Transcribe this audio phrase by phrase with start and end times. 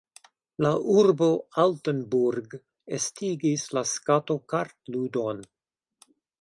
[0.65, 0.69] La
[1.01, 1.27] urbo
[1.63, 2.57] Altenburg
[2.99, 5.49] estigis la skato-kartludon.